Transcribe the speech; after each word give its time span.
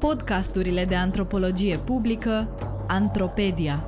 Podcasturile 0.00 0.84
de 0.84 0.94
antropologie 0.94 1.76
publică 1.76 2.48
Antropedia. 2.88 3.86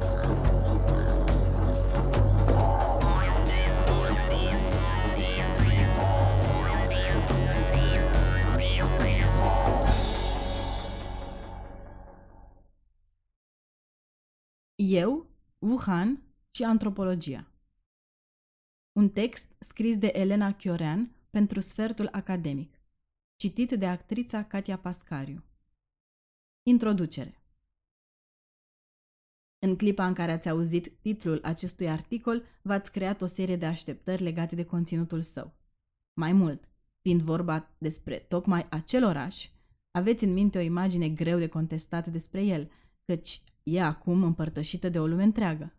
Eu, 14.77 15.27
Wuhan 15.59 16.23
și 16.50 16.62
antropologia. 16.62 17.46
Un 18.93 19.09
text 19.09 19.46
scris 19.59 19.98
de 19.98 20.11
Elena 20.14 20.52
Chiorean 20.52 21.11
pentru 21.30 21.61
sfertul 21.61 22.09
academic, 22.12 22.78
citit 23.39 23.70
de 23.70 23.86
actrița 23.86 24.45
Katia 24.45 24.79
Pascariu. 24.79 25.44
Introducere 26.63 27.43
În 29.58 29.76
clipa 29.76 30.07
în 30.07 30.14
care 30.14 30.32
ați 30.32 30.49
auzit 30.49 30.93
titlul 31.00 31.40
acestui 31.43 31.89
articol, 31.89 32.42
v-ați 32.62 32.92
creat 32.92 33.22
o 33.22 33.27
serie 33.27 33.56
de 33.56 33.66
așteptări 33.66 34.22
legate 34.22 34.54
de 34.54 34.64
conținutul 34.64 35.22
său. 35.22 35.54
Mai 36.12 36.32
mult, 36.32 36.68
fiind 37.00 37.20
vorba 37.20 37.70
despre 37.78 38.16
tocmai 38.16 38.66
acel 38.70 39.04
oraș, 39.04 39.48
aveți 39.91 40.24
în 40.24 40.32
minte 40.32 40.58
o 40.58 40.62
imagine 40.62 41.08
greu 41.08 41.38
de 41.38 41.48
contestat 41.48 42.06
despre 42.06 42.44
el, 42.44 42.70
căci 43.05 43.42
e 43.62 43.82
acum 43.82 44.22
împărtășită 44.22 44.88
de 44.88 45.00
o 45.00 45.06
lume 45.06 45.22
întreagă. 45.22 45.72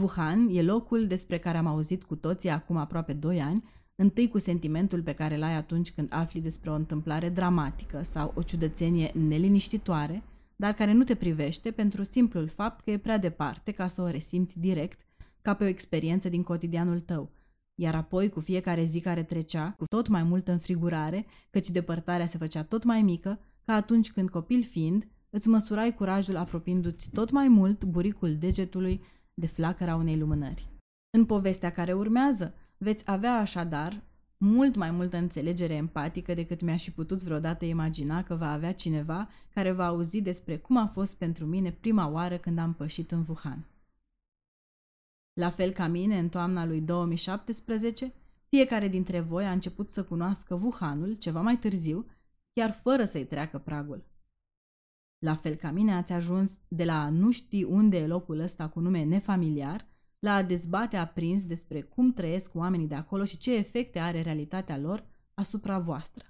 Wuhan 0.00 0.48
e 0.48 0.62
locul 0.62 1.06
despre 1.06 1.38
care 1.38 1.58
am 1.58 1.66
auzit 1.66 2.04
cu 2.04 2.16
toții 2.16 2.50
acum 2.50 2.76
aproape 2.76 3.12
2 3.12 3.40
ani, 3.40 3.64
întâi 3.96 4.28
cu 4.28 4.38
sentimentul 4.38 5.02
pe 5.02 5.12
care 5.12 5.36
l-ai 5.36 5.54
atunci 5.54 5.92
când 5.92 6.08
afli 6.12 6.40
despre 6.40 6.70
o 6.70 6.74
întâmplare 6.74 7.28
dramatică 7.28 8.02
sau 8.02 8.32
o 8.36 8.42
ciudățenie 8.42 9.12
neliniștitoare, 9.14 10.22
dar 10.56 10.72
care 10.72 10.92
nu 10.92 11.04
te 11.04 11.14
privește 11.14 11.70
pentru 11.70 12.02
simplul 12.02 12.48
fapt 12.48 12.84
că 12.84 12.90
e 12.90 12.98
prea 12.98 13.18
departe 13.18 13.72
ca 13.72 13.88
să 13.88 14.02
o 14.02 14.10
resimți 14.10 14.58
direct, 14.58 14.98
ca 15.42 15.54
pe 15.54 15.64
o 15.64 15.66
experiență 15.66 16.28
din 16.28 16.42
cotidianul 16.42 17.00
tău, 17.00 17.30
iar 17.74 17.94
apoi 17.94 18.28
cu 18.28 18.40
fiecare 18.40 18.84
zi 18.84 19.00
care 19.00 19.22
trecea, 19.22 19.74
cu 19.76 19.84
tot 19.84 20.08
mai 20.08 20.22
multă 20.22 20.52
înfrigurare, 20.52 21.26
căci 21.50 21.70
depărtarea 21.70 22.26
se 22.26 22.38
făcea 22.38 22.62
tot 22.62 22.84
mai 22.84 23.02
mică, 23.02 23.40
ca 23.64 23.74
atunci 23.74 24.12
când 24.12 24.30
copil 24.30 24.62
fiind, 24.62 25.08
îți 25.30 25.48
măsurai 25.48 25.94
curajul 25.94 26.36
apropiindu-ți 26.36 27.10
tot 27.10 27.30
mai 27.30 27.48
mult 27.48 27.84
buricul 27.84 28.36
degetului 28.36 29.02
de 29.34 29.46
flacăra 29.46 29.96
unei 29.96 30.18
lumânări. 30.18 30.68
În 31.10 31.24
povestea 31.24 31.70
care 31.70 31.92
urmează, 31.92 32.54
veți 32.84 33.02
avea 33.06 33.38
așadar 33.38 34.02
mult 34.36 34.76
mai 34.76 34.90
multă 34.90 35.16
înțelegere 35.16 35.74
empatică 35.74 36.34
decât 36.34 36.60
mi-aș 36.60 36.82
fi 36.82 36.90
putut 36.90 37.22
vreodată 37.22 37.64
imagina 37.64 38.22
că 38.22 38.34
va 38.34 38.52
avea 38.52 38.74
cineva 38.74 39.28
care 39.54 39.72
va 39.72 39.86
auzi 39.86 40.20
despre 40.20 40.58
cum 40.58 40.76
a 40.76 40.86
fost 40.86 41.18
pentru 41.18 41.44
mine 41.46 41.72
prima 41.72 42.08
oară 42.08 42.38
când 42.38 42.58
am 42.58 42.74
pășit 42.74 43.12
în 43.12 43.24
Wuhan. 43.28 43.66
La 45.32 45.50
fel 45.50 45.70
ca 45.70 45.86
mine, 45.86 46.18
în 46.18 46.28
toamna 46.28 46.66
lui 46.66 46.80
2017, 46.80 48.12
fiecare 48.48 48.88
dintre 48.88 49.20
voi 49.20 49.44
a 49.44 49.52
început 49.52 49.90
să 49.90 50.04
cunoască 50.04 50.54
Wuhanul 50.54 51.14
ceva 51.14 51.40
mai 51.40 51.58
târziu, 51.58 52.06
chiar 52.52 52.72
fără 52.72 53.04
să-i 53.04 53.26
treacă 53.26 53.58
pragul. 53.58 54.04
La 55.18 55.34
fel 55.34 55.54
ca 55.54 55.70
mine 55.70 55.94
ați 55.94 56.12
ajuns 56.12 56.58
de 56.68 56.84
la 56.84 57.02
a 57.02 57.08
nu 57.08 57.30
ști 57.30 57.62
unde 57.62 57.96
e 57.96 58.06
locul 58.06 58.38
ăsta 58.38 58.68
cu 58.68 58.80
nume 58.80 59.02
nefamiliar, 59.02 59.93
la 60.24 60.34
a 60.34 60.42
dezbate 60.42 60.96
aprins 60.96 61.44
despre 61.44 61.82
cum 61.82 62.12
trăiesc 62.12 62.54
oamenii 62.54 62.86
de 62.86 62.94
acolo 62.94 63.24
și 63.24 63.36
ce 63.36 63.56
efecte 63.56 63.98
are 63.98 64.20
realitatea 64.20 64.78
lor 64.78 65.06
asupra 65.34 65.78
voastră. 65.78 66.24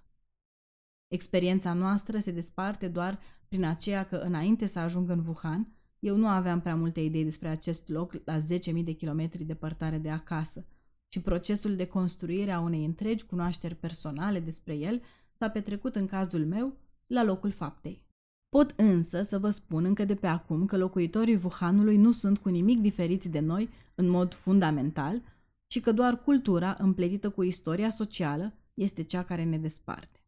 Experiența 1.08 1.72
noastră 1.72 2.18
se 2.18 2.30
desparte 2.30 2.88
doar 2.88 3.18
prin 3.48 3.64
aceea 3.64 4.06
că 4.06 4.16
înainte 4.16 4.66
să 4.66 4.78
ajung 4.78 5.10
în 5.10 5.24
Wuhan, 5.26 5.72
eu 5.98 6.16
nu 6.16 6.26
aveam 6.26 6.60
prea 6.60 6.76
multe 6.76 7.00
idei 7.00 7.24
despre 7.24 7.48
acest 7.48 7.88
loc 7.88 8.12
la 8.24 8.40
10.000 8.40 8.84
de 8.84 8.92
kilometri 8.92 9.44
departare 9.44 9.98
de 9.98 10.10
acasă 10.10 10.66
și 11.08 11.20
procesul 11.20 11.76
de 11.76 11.86
construire 11.86 12.50
a 12.50 12.60
unei 12.60 12.84
întregi 12.84 13.26
cunoașteri 13.26 13.74
personale 13.74 14.40
despre 14.40 14.74
el 14.74 15.02
s-a 15.32 15.50
petrecut 15.50 15.96
în 15.96 16.06
cazul 16.06 16.46
meu 16.46 16.76
la 17.06 17.24
locul 17.24 17.50
faptei. 17.50 18.03
Pot 18.54 18.70
însă 18.76 19.22
să 19.22 19.38
vă 19.38 19.50
spun 19.50 19.84
încă 19.84 20.04
de 20.04 20.14
pe 20.14 20.26
acum 20.26 20.66
că 20.66 20.76
locuitorii 20.76 21.40
Wuhanului 21.42 21.96
nu 21.96 22.12
sunt 22.12 22.38
cu 22.38 22.48
nimic 22.48 22.80
diferiți 22.80 23.28
de 23.28 23.40
noi 23.40 23.68
în 23.94 24.08
mod 24.08 24.34
fundamental 24.34 25.22
și 25.66 25.80
că 25.80 25.92
doar 25.92 26.22
cultura, 26.22 26.76
împletită 26.78 27.30
cu 27.30 27.42
istoria 27.42 27.90
socială, 27.90 28.52
este 28.74 29.02
cea 29.02 29.24
care 29.24 29.44
ne 29.44 29.58
desparte. 29.58 30.24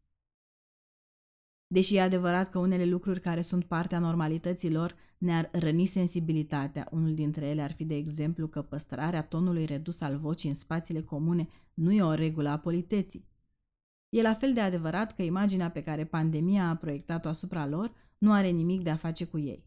Deși 1.67 1.95
e 1.95 2.01
adevărat 2.01 2.49
că 2.49 2.59
unele 2.59 2.85
lucruri 2.85 3.21
care 3.21 3.41
sunt 3.41 3.65
partea 3.65 3.99
normalității 3.99 4.71
lor 4.71 4.95
ne-ar 5.17 5.49
răni 5.51 5.85
sensibilitatea, 5.85 6.87
unul 6.91 7.13
dintre 7.13 7.45
ele 7.45 7.61
ar 7.61 7.71
fi 7.71 7.85
de 7.85 7.95
exemplu 7.95 8.47
că 8.47 8.61
păstrarea 8.61 9.23
tonului 9.23 9.65
redus 9.65 10.01
al 10.01 10.17
vocii 10.17 10.49
în 10.49 10.55
spațiile 10.55 11.01
comune 11.01 11.47
nu 11.73 11.91
e 11.91 12.01
o 12.01 12.13
regulă 12.13 12.49
a 12.49 12.57
politeții. 12.57 13.27
E 14.09 14.21
la 14.21 14.33
fel 14.33 14.53
de 14.53 14.59
adevărat 14.59 15.15
că 15.15 15.21
imaginea 15.21 15.71
pe 15.71 15.83
care 15.83 16.05
pandemia 16.05 16.69
a 16.69 16.75
proiectat-o 16.75 17.27
asupra 17.27 17.67
lor 17.67 18.05
nu 18.17 18.31
are 18.31 18.49
nimic 18.49 18.83
de 18.83 18.89
a 18.89 18.95
face 18.95 19.25
cu 19.25 19.39
ei. 19.39 19.65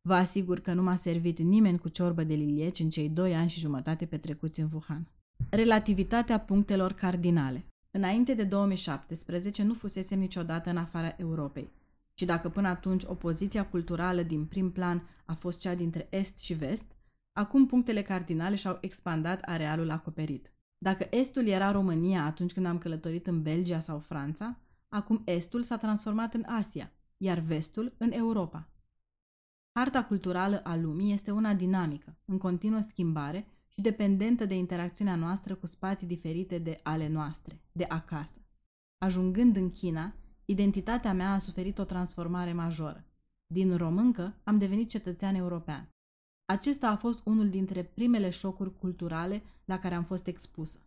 Vă 0.00 0.14
asigur 0.14 0.60
că 0.60 0.72
nu 0.72 0.82
m-a 0.82 0.96
servit 0.96 1.38
nimeni 1.38 1.78
cu 1.78 1.88
ciorbă 1.88 2.24
de 2.24 2.34
lilieci 2.34 2.78
în 2.78 2.90
cei 2.90 3.08
doi 3.08 3.34
ani 3.34 3.48
și 3.48 3.60
jumătate 3.60 4.06
petrecuți 4.06 4.60
în 4.60 4.68
Wuhan. 4.72 5.08
Relativitatea 5.50 6.40
punctelor 6.40 6.92
cardinale. 6.92 7.64
Înainte 7.90 8.34
de 8.34 8.44
2017 8.44 9.62
nu 9.62 9.74
fusesem 9.74 10.18
niciodată 10.18 10.70
în 10.70 10.76
afara 10.76 11.14
Europei. 11.18 11.70
Și 12.14 12.24
dacă 12.24 12.48
până 12.48 12.68
atunci 12.68 13.04
opoziția 13.04 13.66
culturală 13.66 14.22
din 14.22 14.44
prim 14.44 14.70
plan 14.70 15.08
a 15.24 15.34
fost 15.34 15.58
cea 15.58 15.74
dintre 15.74 16.06
Est 16.10 16.38
și 16.38 16.54
Vest, 16.54 16.96
acum 17.32 17.66
punctele 17.66 18.02
cardinale 18.02 18.54
și-au 18.54 18.78
expandat 18.80 19.42
arealul 19.42 19.90
acoperit. 19.90 20.52
Dacă 20.78 21.06
Estul 21.10 21.46
era 21.46 21.70
România 21.70 22.24
atunci 22.24 22.52
când 22.52 22.66
am 22.66 22.78
călătorit 22.78 23.26
în 23.26 23.42
Belgia 23.42 23.80
sau 23.80 23.98
Franța, 23.98 24.58
acum 24.88 25.22
Estul 25.24 25.62
s-a 25.62 25.76
transformat 25.76 26.34
în 26.34 26.44
Asia, 26.46 26.92
iar 27.18 27.38
Vestul 27.38 27.94
în 27.98 28.12
Europa. 28.12 28.68
Harta 29.72 30.04
culturală 30.04 30.60
a 30.64 30.76
lumii 30.76 31.12
este 31.12 31.30
una 31.30 31.54
dinamică, 31.54 32.16
în 32.24 32.38
continuă 32.38 32.80
schimbare 32.80 33.46
și 33.68 33.80
dependentă 33.80 34.44
de 34.44 34.54
interacțiunea 34.54 35.16
noastră 35.16 35.54
cu 35.54 35.66
spații 35.66 36.06
diferite 36.06 36.58
de 36.58 36.80
ale 36.82 37.08
noastre, 37.08 37.60
de 37.72 37.84
acasă. 37.84 38.40
Ajungând 38.98 39.56
în 39.56 39.72
China, 39.72 40.14
identitatea 40.44 41.12
mea 41.12 41.32
a 41.32 41.38
suferit 41.38 41.78
o 41.78 41.84
transformare 41.84 42.52
majoră. 42.52 43.04
Din 43.46 43.76
româncă 43.76 44.34
am 44.44 44.58
devenit 44.58 44.88
cetățean 44.88 45.34
european. 45.34 45.88
Acesta 46.44 46.88
a 46.88 46.96
fost 46.96 47.20
unul 47.24 47.50
dintre 47.50 47.82
primele 47.82 48.30
șocuri 48.30 48.78
culturale 48.78 49.42
la 49.64 49.78
care 49.78 49.94
am 49.94 50.04
fost 50.04 50.26
expusă. 50.26 50.78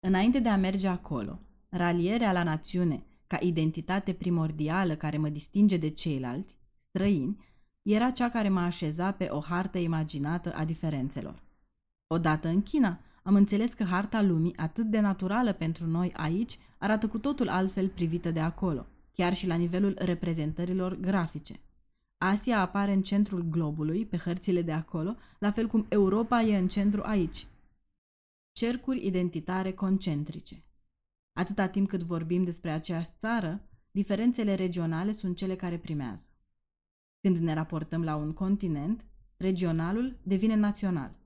Înainte 0.00 0.38
de 0.38 0.48
a 0.48 0.56
merge 0.56 0.88
acolo, 0.88 1.38
ralierea 1.68 2.32
la 2.32 2.42
națiune 2.42 3.06
ca 3.28 3.38
identitate 3.40 4.12
primordială 4.12 4.96
care 4.96 5.16
mă 5.16 5.28
distinge 5.28 5.76
de 5.76 5.88
ceilalți, 5.88 6.56
străini, 6.80 7.46
era 7.82 8.10
cea 8.10 8.30
care 8.30 8.48
mă 8.48 8.60
așeza 8.60 9.12
pe 9.12 9.28
o 9.30 9.40
hartă 9.40 9.78
imaginată 9.78 10.52
a 10.54 10.64
diferențelor. 10.64 11.42
Odată 12.06 12.48
în 12.48 12.62
China, 12.62 13.00
am 13.22 13.34
înțeles 13.34 13.72
că 13.72 13.84
harta 13.84 14.22
lumii, 14.22 14.56
atât 14.56 14.90
de 14.90 15.00
naturală 15.00 15.52
pentru 15.52 15.86
noi 15.86 16.12
aici, 16.16 16.58
arată 16.78 17.08
cu 17.08 17.18
totul 17.18 17.48
altfel 17.48 17.88
privită 17.88 18.30
de 18.30 18.40
acolo, 18.40 18.86
chiar 19.12 19.34
și 19.34 19.46
la 19.46 19.54
nivelul 19.54 19.96
reprezentărilor 19.98 20.94
grafice. 20.94 21.60
Asia 22.18 22.60
apare 22.60 22.92
în 22.92 23.02
centrul 23.02 23.42
globului, 23.42 24.06
pe 24.06 24.16
hărțile 24.16 24.62
de 24.62 24.72
acolo, 24.72 25.16
la 25.38 25.50
fel 25.50 25.66
cum 25.66 25.86
Europa 25.88 26.40
e 26.40 26.56
în 26.56 26.68
centru 26.68 27.02
aici. 27.04 27.46
Cercuri 28.52 29.06
identitare 29.06 29.72
concentrice. 29.72 30.62
Atâta 31.38 31.68
timp 31.68 31.88
cât 31.88 32.02
vorbim 32.02 32.44
despre 32.44 32.70
aceeași 32.70 33.10
țară, 33.18 33.68
diferențele 33.90 34.54
regionale 34.54 35.12
sunt 35.12 35.36
cele 35.36 35.56
care 35.56 35.78
primează. 35.78 36.28
Când 37.20 37.36
ne 37.36 37.54
raportăm 37.54 38.04
la 38.04 38.16
un 38.16 38.32
continent, 38.32 39.04
regionalul 39.36 40.18
devine 40.22 40.54
național. 40.54 41.16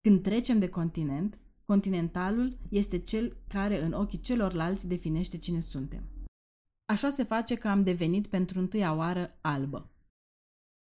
Când 0.00 0.22
trecem 0.22 0.58
de 0.58 0.68
continent, 0.68 1.38
continentalul 1.64 2.58
este 2.70 2.98
cel 2.98 3.36
care 3.48 3.82
în 3.82 3.92
ochii 3.92 4.20
celorlalți 4.20 4.88
definește 4.88 5.38
cine 5.38 5.60
suntem. 5.60 6.02
Așa 6.84 7.10
se 7.10 7.22
face 7.22 7.54
că 7.54 7.68
am 7.68 7.82
devenit 7.82 8.26
pentru 8.26 8.58
întâia 8.58 8.94
oară 8.94 9.38
albă. 9.40 9.90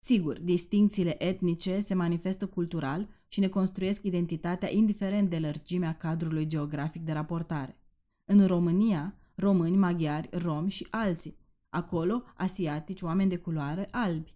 Sigur, 0.04 0.38
distincțiile 0.38 1.25
etnice 1.25 1.80
se 1.80 1.94
manifestă 1.94 2.46
cultural 2.46 3.08
și 3.28 3.40
ne 3.40 3.48
construiesc 3.48 4.02
identitatea 4.02 4.72
indiferent 4.72 5.30
de 5.30 5.38
lărgimea 5.38 5.96
cadrului 5.96 6.46
geografic 6.46 7.02
de 7.02 7.12
raportare. 7.12 7.79
În 8.32 8.46
România, 8.46 9.14
români, 9.34 9.76
maghiari, 9.76 10.28
romi 10.32 10.70
și 10.70 10.86
alții. 10.90 11.38
Acolo, 11.68 12.22
asiatici, 12.36 13.02
oameni 13.02 13.28
de 13.28 13.36
culoare, 13.36 13.88
albi. 13.90 14.34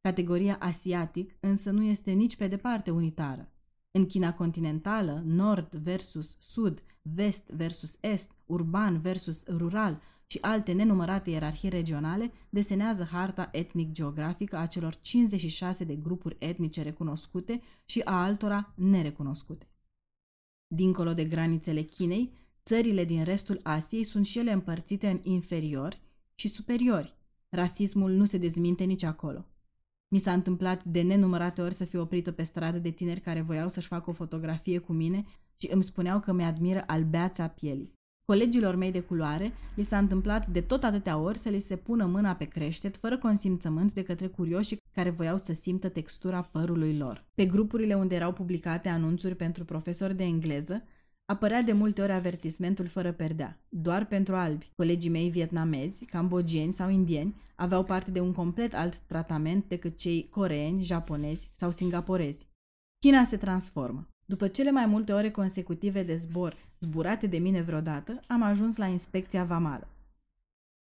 Categoria 0.00 0.56
asiatic 0.60 1.36
însă 1.40 1.70
nu 1.70 1.82
este 1.82 2.10
nici 2.10 2.36
pe 2.36 2.48
departe 2.48 2.90
unitară. 2.90 3.52
În 3.90 4.06
China 4.06 4.34
continentală, 4.34 5.22
nord 5.24 5.74
versus 5.74 6.36
sud, 6.40 6.82
vest 7.02 7.48
versus 7.48 7.98
est, 8.00 8.30
urban 8.46 9.00
versus 9.00 9.46
rural, 9.46 10.00
și 10.26 10.38
alte 10.40 10.72
nenumărate 10.72 11.30
ierarhii 11.30 11.68
regionale 11.68 12.32
desenează 12.48 13.04
harta 13.04 13.48
etnic-geografică 13.52 14.56
a 14.56 14.66
celor 14.66 14.98
56 15.00 15.84
de 15.84 15.96
grupuri 15.96 16.36
etnice 16.38 16.82
recunoscute 16.82 17.62
și 17.84 18.00
a 18.00 18.22
altora 18.22 18.72
nerecunoscute. 18.76 19.68
Dincolo 20.66 21.14
de 21.14 21.24
granițele 21.24 21.82
Chinei, 21.82 22.44
țările 22.66 23.04
din 23.04 23.24
restul 23.24 23.60
Asiei 23.62 24.04
sunt 24.04 24.26
și 24.26 24.38
ele 24.38 24.52
împărțite 24.52 25.08
în 25.08 25.20
inferiori 25.22 26.00
și 26.34 26.48
superiori. 26.48 27.16
Rasismul 27.48 28.10
nu 28.10 28.24
se 28.24 28.38
dezminte 28.38 28.84
nici 28.84 29.02
acolo. 29.02 29.46
Mi 30.08 30.18
s-a 30.18 30.32
întâmplat 30.32 30.84
de 30.84 31.02
nenumărate 31.02 31.62
ori 31.62 31.74
să 31.74 31.84
fiu 31.84 32.00
oprită 32.00 32.32
pe 32.32 32.42
stradă 32.42 32.78
de 32.78 32.90
tineri 32.90 33.20
care 33.20 33.40
voiau 33.40 33.68
să-și 33.68 33.86
facă 33.86 34.10
o 34.10 34.12
fotografie 34.12 34.78
cu 34.78 34.92
mine 34.92 35.24
și 35.56 35.68
îmi 35.70 35.84
spuneau 35.84 36.20
că 36.20 36.32
mi-admiră 36.32 36.84
albeața 36.86 37.48
pielii. 37.48 37.94
Colegilor 38.24 38.74
mei 38.74 38.90
de 38.90 39.00
culoare 39.00 39.52
li 39.74 39.82
s-a 39.82 39.98
întâmplat 39.98 40.46
de 40.46 40.60
tot 40.60 40.84
atâtea 40.84 41.18
ori 41.18 41.38
să 41.38 41.48
li 41.48 41.58
se 41.58 41.76
pună 41.76 42.06
mâna 42.06 42.34
pe 42.34 42.44
creștet 42.44 42.96
fără 42.96 43.18
consimțământ 43.18 43.92
de 43.92 44.02
către 44.02 44.26
curioși 44.26 44.76
care 44.92 45.10
voiau 45.10 45.38
să 45.38 45.52
simtă 45.52 45.88
textura 45.88 46.42
părului 46.42 46.96
lor. 46.96 47.24
Pe 47.34 47.46
grupurile 47.46 47.94
unde 47.94 48.14
erau 48.14 48.32
publicate 48.32 48.88
anunțuri 48.88 49.34
pentru 49.34 49.64
profesori 49.64 50.14
de 50.14 50.24
engleză, 50.24 50.82
apărea 51.26 51.62
de 51.62 51.72
multe 51.72 52.02
ori 52.02 52.12
avertismentul 52.12 52.86
fără 52.86 53.12
perdea, 53.12 53.58
doar 53.68 54.06
pentru 54.06 54.34
albi. 54.34 54.72
Colegii 54.76 55.10
mei 55.10 55.30
vietnamezi, 55.30 56.04
cambogieni 56.04 56.72
sau 56.72 56.90
indieni 56.90 57.34
aveau 57.54 57.84
parte 57.84 58.10
de 58.10 58.20
un 58.20 58.32
complet 58.32 58.74
alt 58.74 58.96
tratament 58.96 59.68
decât 59.68 59.96
cei 59.96 60.28
coreeni, 60.30 60.82
japonezi 60.82 61.50
sau 61.54 61.70
singaporezi. 61.70 62.46
China 62.98 63.24
se 63.24 63.36
transformă. 63.36 64.08
După 64.24 64.48
cele 64.48 64.70
mai 64.70 64.86
multe 64.86 65.12
ore 65.12 65.30
consecutive 65.30 66.02
de 66.02 66.16
zbor 66.16 66.56
zburate 66.80 67.26
de 67.26 67.38
mine 67.38 67.62
vreodată, 67.62 68.20
am 68.26 68.42
ajuns 68.42 68.76
la 68.76 68.86
inspecția 68.86 69.44
vamală. 69.44 69.88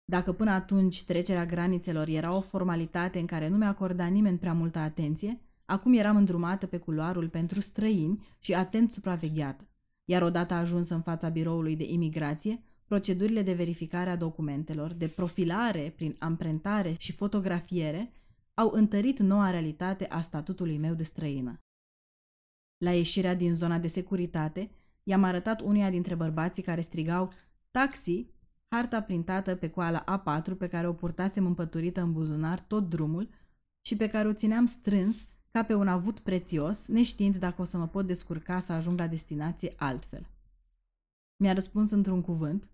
Dacă 0.06 0.34
până 0.34 0.52
atunci 0.52 1.04
trecerea 1.04 1.46
granițelor 1.46 2.08
era 2.08 2.36
o 2.36 2.42
formalitate 2.42 3.20
în 3.20 3.26
care 3.26 3.48
nu 3.48 3.58
mi-a 3.58 3.68
acordat 3.68 4.12
nimeni 4.12 4.38
prea 4.38 4.54
multă 4.54 4.80
atenție, 4.80 5.40
acum 5.66 5.94
eram 5.94 6.16
îndrumată 6.16 6.66
pe 6.66 6.78
culoarul 6.78 7.30
pentru 7.30 7.60
străini 7.60 8.26
și 8.40 8.54
atent 8.54 8.92
supravegheată. 8.92 9.64
Iar 10.06 10.22
odată 10.22 10.54
ajuns 10.54 10.90
în 10.90 11.02
fața 11.02 11.30
biroului 11.30 11.76
de 11.76 11.84
imigrație, 11.84 12.64
procedurile 12.86 13.42
de 13.42 13.54
verificare 13.54 14.10
a 14.10 14.16
documentelor, 14.16 14.94
de 14.94 15.08
profilare 15.08 15.94
prin 15.96 16.16
amprentare 16.20 16.96
și 16.98 17.12
fotografiere 17.12 18.12
au 18.54 18.72
întărit 18.72 19.20
noua 19.20 19.50
realitate 19.50 20.06
a 20.06 20.22
statutului 20.22 20.78
meu 20.78 20.94
de 20.94 21.04
străină. 21.04 21.60
La 22.78 22.92
ieșirea 22.92 23.36
din 23.36 23.56
zona 23.56 23.80
de 23.80 23.88
securitate, 23.88 24.72
i-am 25.04 25.24
arătat 25.24 25.62
unuia 25.62 25.90
dintre 25.90 26.16
bărbații 26.16 26.64
care 26.64 26.82
strigau 26.82 27.34
taxi, 27.72 28.26
harta 28.68 29.02
printată 29.02 29.56
pe 29.56 29.70
coala 29.70 30.04
A4 30.04 30.58
pe 30.58 30.68
care 30.68 30.88
o 30.88 30.94
purtasem 30.94 31.46
împăturită 31.46 32.02
în 32.02 32.12
buzunar 32.12 32.60
tot 32.60 32.90
drumul 32.90 33.30
și 33.82 33.96
pe 33.96 34.08
care 34.08 34.28
o 34.28 34.34
țineam 34.34 34.66
strâns 34.66 35.26
ca 35.56 35.64
pe 35.64 35.74
un 35.74 35.88
avut 35.88 36.20
prețios, 36.20 36.88
neștiind 36.88 37.36
dacă 37.36 37.62
o 37.62 37.64
să 37.64 37.78
mă 37.78 37.88
pot 37.88 38.06
descurca 38.06 38.60
să 38.60 38.72
ajung 38.72 39.00
la 39.00 39.08
destinație 39.08 39.74
altfel. 39.78 40.30
Mi-a 41.38 41.54
răspuns 41.54 41.92
într-un 41.92 42.22
cuvânt, 42.22 42.70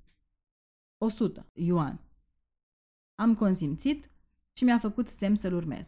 100, 0.97 1.45
Ioan. 1.53 2.01
Am 3.15 3.35
consimțit 3.35 4.09
și 4.53 4.63
mi-a 4.63 4.79
făcut 4.79 5.07
semn 5.07 5.35
să-l 5.35 5.53
urmez. 5.53 5.87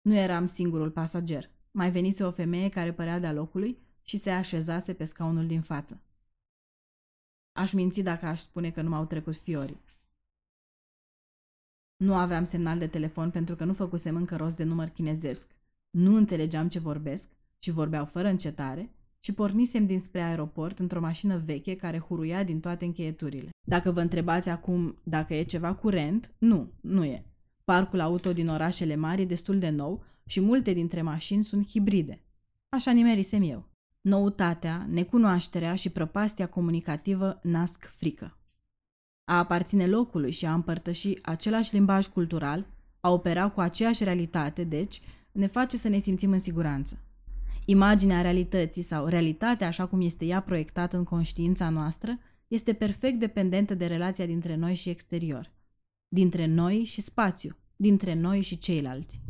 Nu 0.00 0.14
eram 0.14 0.46
singurul 0.46 0.90
pasager. 0.90 1.50
Mai 1.70 1.90
venise 1.90 2.24
o 2.24 2.30
femeie 2.30 2.68
care 2.68 2.92
părea 2.92 3.18
de-a 3.18 3.32
locului 3.32 3.78
și 4.02 4.18
se 4.18 4.30
așezase 4.30 4.94
pe 4.94 5.04
scaunul 5.04 5.46
din 5.46 5.60
față. 5.60 6.02
Aș 7.52 7.72
minți 7.72 8.00
dacă 8.00 8.26
aș 8.26 8.40
spune 8.40 8.70
că 8.70 8.82
nu 8.82 8.88
m-au 8.88 9.06
trecut 9.06 9.36
fiorii. 9.36 9.82
Nu 12.02 12.14
aveam 12.14 12.44
semnal 12.44 12.78
de 12.78 12.86
telefon 12.86 13.30
pentru 13.30 13.56
că 13.56 13.64
nu 13.64 13.72
făcusem 13.72 14.16
încă 14.16 14.36
rost 14.36 14.56
de 14.56 14.64
număr 14.64 14.88
chinezesc. 14.88 15.46
Nu 15.90 16.16
înțelegeam 16.16 16.68
ce 16.68 16.78
vorbesc 16.78 17.28
și 17.58 17.70
vorbeau 17.70 18.04
fără 18.04 18.28
încetare 18.28 18.90
și 19.20 19.32
pornisem 19.32 19.86
dinspre 19.86 20.20
aeroport 20.20 20.78
într-o 20.78 21.00
mașină 21.00 21.42
veche 21.44 21.76
care 21.76 21.98
huruia 21.98 22.44
din 22.44 22.60
toate 22.60 22.84
încheieturile. 22.84 23.50
Dacă 23.66 23.90
vă 23.90 24.00
întrebați 24.00 24.48
acum 24.48 24.96
dacă 25.02 25.34
e 25.34 25.42
ceva 25.42 25.74
curent, 25.74 26.32
nu, 26.38 26.72
nu 26.80 27.04
e. 27.04 27.24
Parcul 27.64 28.00
auto 28.00 28.32
din 28.32 28.48
orașele 28.48 28.96
mari 28.96 29.22
e 29.22 29.26
destul 29.26 29.58
de 29.58 29.68
nou 29.68 30.04
și 30.26 30.40
multe 30.40 30.72
dintre 30.72 31.02
mașini 31.02 31.44
sunt 31.44 31.68
hibride. 31.68 32.22
Așa 32.68 32.90
nimerisem 32.90 33.42
eu. 33.42 33.68
Noutatea, 34.00 34.86
necunoașterea 34.88 35.74
și 35.74 35.90
prăpastia 35.90 36.48
comunicativă 36.48 37.40
nasc 37.42 37.92
frică. 37.96 38.36
A 39.24 39.38
aparține 39.38 39.86
locului 39.86 40.32
și 40.32 40.46
a 40.46 40.54
împărtăși 40.54 41.18
același 41.22 41.74
limbaj 41.74 42.06
cultural, 42.06 42.66
a 43.00 43.10
opera 43.10 43.48
cu 43.48 43.60
aceeași 43.60 44.04
realitate, 44.04 44.64
deci, 44.64 45.00
ne 45.32 45.46
face 45.46 45.76
să 45.76 45.88
ne 45.88 45.98
simțim 45.98 46.32
în 46.32 46.38
siguranță. 46.38 46.98
Imaginea 47.64 48.20
realității 48.20 48.82
sau 48.82 49.06
realitatea 49.06 49.66
așa 49.66 49.86
cum 49.86 50.00
este 50.00 50.24
ea 50.24 50.40
proiectată 50.40 50.96
în 50.96 51.04
conștiința 51.04 51.68
noastră 51.68 52.18
este 52.48 52.72
perfect 52.72 53.18
dependentă 53.18 53.74
de 53.74 53.86
relația 53.86 54.26
dintre 54.26 54.54
noi 54.54 54.74
și 54.74 54.88
exterior, 54.88 55.50
dintre 56.08 56.46
noi 56.46 56.84
și 56.84 57.00
spațiu, 57.00 57.56
dintre 57.76 58.14
noi 58.14 58.40
și 58.40 58.58
ceilalți. 58.58 59.20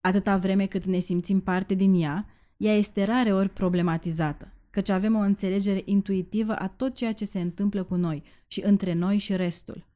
Atâta 0.00 0.36
vreme 0.36 0.66
cât 0.66 0.84
ne 0.84 0.98
simțim 0.98 1.40
parte 1.40 1.74
din 1.74 2.02
ea, 2.02 2.26
ea 2.56 2.74
este 2.74 3.04
rare 3.04 3.32
ori 3.32 3.48
problematizată, 3.48 4.52
căci 4.70 4.88
avem 4.88 5.14
o 5.14 5.20
înțelegere 5.20 5.82
intuitivă 5.84 6.56
a 6.56 6.66
tot 6.68 6.94
ceea 6.94 7.12
ce 7.12 7.24
se 7.24 7.40
întâmplă 7.40 7.82
cu 7.82 7.94
noi 7.94 8.22
și 8.46 8.60
între 8.64 8.92
noi 8.92 9.18
și 9.18 9.36
restul. 9.36 9.86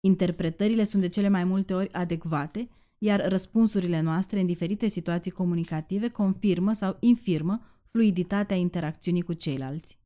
Interpretările 0.00 0.84
sunt 0.84 1.02
de 1.02 1.08
cele 1.08 1.28
mai 1.28 1.44
multe 1.44 1.74
ori 1.74 1.92
adecvate, 1.92 2.68
iar 2.98 3.28
răspunsurile 3.28 4.00
noastre 4.00 4.40
în 4.40 4.46
diferite 4.46 4.88
situații 4.88 5.30
comunicative 5.30 6.08
confirmă 6.08 6.72
sau 6.72 6.96
infirmă 7.00 7.62
fluiditatea 7.90 8.56
interacțiunii 8.56 9.22
cu 9.22 9.32
ceilalți. 9.32 9.98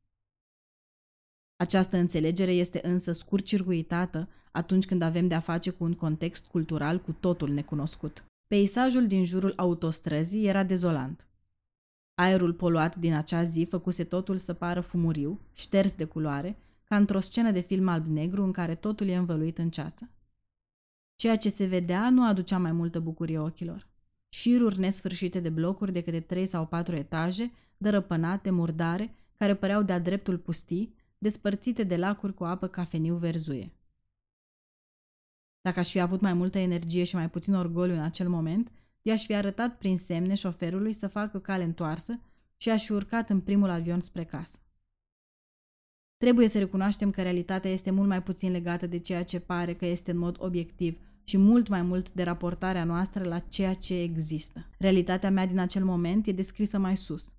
Această 1.56 1.96
înțelegere 1.96 2.52
este 2.52 2.80
însă 2.82 3.12
scurt-circuitată 3.12 4.28
atunci 4.50 4.86
când 4.86 5.02
avem 5.02 5.28
de-a 5.28 5.40
face 5.40 5.70
cu 5.70 5.84
un 5.84 5.94
context 5.94 6.46
cultural 6.46 7.00
cu 7.00 7.12
totul 7.12 7.50
necunoscut. 7.50 8.24
Peisajul 8.46 9.06
din 9.06 9.24
jurul 9.24 9.52
autostrăzii 9.56 10.46
era 10.46 10.62
dezolant. 10.62 11.26
Aerul 12.14 12.52
poluat 12.52 12.96
din 12.96 13.12
acea 13.14 13.42
zi 13.42 13.66
făcuse 13.70 14.04
totul 14.04 14.36
să 14.36 14.54
pară 14.54 14.80
fumuriu, 14.80 15.40
șters 15.52 15.94
de 15.94 16.04
culoare, 16.04 16.58
ca 16.84 16.96
într-o 16.96 17.20
scenă 17.20 17.50
de 17.50 17.60
film 17.60 17.88
alb-negru 17.88 18.42
în 18.42 18.52
care 18.52 18.74
totul 18.74 19.06
e 19.06 19.16
învăluit 19.16 19.58
în 19.58 19.70
ceață. 19.70 20.10
Ceea 21.14 21.36
ce 21.36 21.48
se 21.48 21.66
vedea 21.66 22.10
nu 22.10 22.26
aducea 22.26 22.58
mai 22.58 22.72
multă 22.72 23.00
bucurie 23.00 23.38
ochilor. 23.38 23.88
Șiruri 24.28 24.78
nesfârșite 24.78 25.40
de 25.40 25.48
blocuri 25.48 25.92
de 25.92 26.02
câte 26.02 26.20
trei 26.20 26.46
sau 26.46 26.66
patru 26.66 26.94
etaje, 26.94 27.52
dărăpânate, 27.76 28.50
murdare, 28.50 29.14
care 29.36 29.54
păreau 29.54 29.82
de-a 29.82 29.98
dreptul 29.98 30.38
pustii, 30.38 30.94
despărțite 31.18 31.82
de 31.82 31.96
lacuri 31.96 32.34
cu 32.34 32.44
apă 32.44 32.66
cafeniu 32.66 33.16
verzuie. 33.16 33.72
Dacă 35.60 35.78
aș 35.78 35.90
fi 35.90 36.00
avut 36.00 36.20
mai 36.20 36.32
multă 36.32 36.58
energie 36.58 37.04
și 37.04 37.14
mai 37.14 37.30
puțin 37.30 37.54
orgoliu 37.54 37.94
în 37.94 38.00
acel 38.00 38.28
moment, 38.28 38.72
i-aș 39.02 39.24
fi 39.24 39.34
arătat 39.34 39.78
prin 39.78 39.98
semne 39.98 40.34
șoferului 40.34 40.92
să 40.92 41.06
facă 41.06 41.38
cale 41.38 41.62
întoarsă 41.62 42.20
și 42.56 42.70
aș 42.70 42.84
fi 42.84 42.92
urcat 42.92 43.30
în 43.30 43.40
primul 43.40 43.68
avion 43.68 44.00
spre 44.00 44.24
casă. 44.24 44.56
Trebuie 46.16 46.48
să 46.48 46.58
recunoaștem 46.58 47.10
că 47.10 47.22
realitatea 47.22 47.70
este 47.70 47.90
mult 47.90 48.08
mai 48.08 48.22
puțin 48.22 48.50
legată 48.50 48.86
de 48.86 48.98
ceea 48.98 49.24
ce 49.24 49.40
pare 49.40 49.74
că 49.74 49.86
este 49.86 50.10
în 50.10 50.18
mod 50.18 50.36
obiectiv 50.38 50.98
și 51.24 51.36
mult 51.36 51.68
mai 51.68 51.82
mult 51.82 52.12
de 52.12 52.22
raportarea 52.22 52.84
noastră 52.84 53.24
la 53.24 53.38
ceea 53.38 53.74
ce 53.74 54.00
există. 54.00 54.66
Realitatea 54.78 55.30
mea 55.30 55.46
din 55.46 55.58
acel 55.58 55.84
moment 55.84 56.26
e 56.26 56.32
descrisă 56.32 56.78
mai 56.78 56.96
sus. 56.96 57.34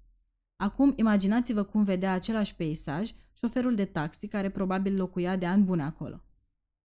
Acum 0.56 0.94
imaginați-vă 0.96 1.64
cum 1.64 1.84
vedea 1.84 2.14
același 2.14 2.56
peisaj 2.56 3.12
șoferul 3.34 3.76
de 3.76 3.86
taxi 3.86 4.28
care 4.28 4.50
probabil 4.50 4.96
locuia 4.96 5.36
de 5.36 5.46
ani 5.46 5.64
bune 5.64 5.84
acolo. 5.84 6.24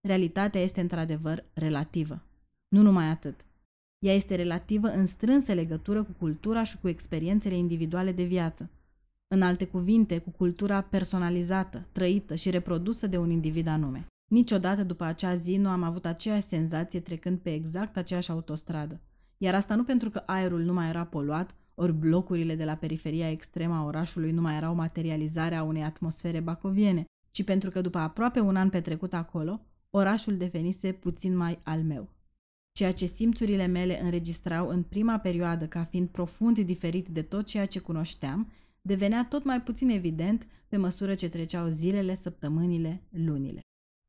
Realitatea 0.01 0.61
este 0.61 0.81
într-adevăr 0.81 1.45
relativă. 1.53 2.25
Nu 2.67 2.81
numai 2.81 3.05
atât. 3.05 3.45
Ea 3.99 4.13
este 4.13 4.35
relativă 4.35 4.87
în 4.87 5.05
strânsă 5.05 5.53
legătură 5.53 6.03
cu 6.03 6.11
cultura 6.19 6.63
și 6.63 6.77
cu 6.77 6.87
experiențele 6.87 7.55
individuale 7.55 8.11
de 8.11 8.23
viață. 8.23 8.69
În 9.27 9.41
alte 9.41 9.65
cuvinte, 9.65 10.17
cu 10.17 10.29
cultura 10.29 10.81
personalizată, 10.81 11.87
trăită 11.91 12.35
și 12.35 12.49
reprodusă 12.49 13.07
de 13.07 13.17
un 13.17 13.29
individ 13.29 13.67
anume. 13.67 14.05
Niciodată 14.31 14.83
după 14.83 15.03
acea 15.03 15.33
zi 15.33 15.57
nu 15.57 15.69
am 15.69 15.83
avut 15.83 16.05
aceeași 16.05 16.47
senzație 16.47 16.99
trecând 16.99 17.37
pe 17.37 17.53
exact 17.53 17.97
aceeași 17.97 18.31
autostradă. 18.31 18.99
Iar 19.37 19.55
asta 19.55 19.75
nu 19.75 19.83
pentru 19.83 20.09
că 20.09 20.23
aerul 20.25 20.61
nu 20.61 20.73
mai 20.73 20.89
era 20.89 21.03
poluat, 21.05 21.55
ori 21.75 21.93
blocurile 21.93 22.55
de 22.55 22.65
la 22.65 22.75
periferia 22.75 23.29
extremă 23.29 23.73
a 23.75 23.83
orașului 23.83 24.31
nu 24.31 24.41
mai 24.41 24.55
erau 24.55 24.75
materializarea 24.75 25.63
unei 25.63 25.83
atmosfere 25.83 26.39
bacoviene, 26.39 27.05
ci 27.31 27.43
pentru 27.43 27.69
că 27.69 27.81
după 27.81 27.97
aproape 27.97 28.39
un 28.39 28.55
an 28.55 28.69
petrecut 28.69 29.13
acolo, 29.13 29.61
orașul 29.89 30.37
devenise 30.37 30.91
puțin 30.91 31.37
mai 31.37 31.59
al 31.63 31.81
meu. 31.81 32.09
Ceea 32.71 32.93
ce 32.93 33.05
simțurile 33.05 33.65
mele 33.65 34.01
înregistrau 34.01 34.67
în 34.67 34.83
prima 34.83 35.19
perioadă 35.19 35.67
ca 35.67 35.83
fiind 35.83 36.07
profund 36.07 36.59
diferit 36.59 37.07
de 37.07 37.21
tot 37.21 37.45
ceea 37.45 37.65
ce 37.65 37.79
cunoșteam, 37.79 38.51
devenea 38.81 39.25
tot 39.25 39.43
mai 39.43 39.61
puțin 39.61 39.89
evident 39.89 40.47
pe 40.67 40.77
măsură 40.77 41.15
ce 41.15 41.29
treceau 41.29 41.67
zilele, 41.67 42.15
săptămânile, 42.15 43.03
lunile. 43.09 43.61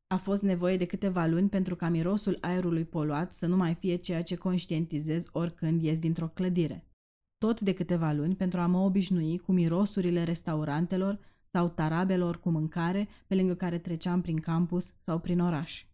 A 0.07 0.17
fost 0.17 0.41
nevoie 0.41 0.77
de 0.77 0.85
câteva 0.85 1.25
luni 1.25 1.49
pentru 1.49 1.75
ca 1.75 1.89
mirosul 1.89 2.37
aerului 2.41 2.85
poluat 2.85 3.33
să 3.33 3.45
nu 3.45 3.55
mai 3.55 3.73
fie 3.73 3.95
ceea 3.95 4.23
ce 4.23 4.35
conștientizez 4.35 5.29
oricând 5.31 5.81
ies 5.81 5.99
dintr-o 5.99 6.27
clădire. 6.27 6.85
Tot 7.37 7.61
de 7.61 7.73
câteva 7.73 8.11
luni 8.11 8.35
pentru 8.35 8.59
a 8.59 8.67
mă 8.67 8.77
obișnui 8.77 9.37
cu 9.37 9.51
mirosurile 9.51 10.23
restaurantelor 10.23 11.19
sau 11.51 11.69
tarabelor 11.69 12.39
cu 12.39 12.49
mâncare 12.49 13.07
pe 13.27 13.35
lângă 13.35 13.53
care 13.53 13.77
treceam 13.77 14.21
prin 14.21 14.39
campus 14.39 14.93
sau 14.99 15.19
prin 15.19 15.39
oraș. 15.39 15.85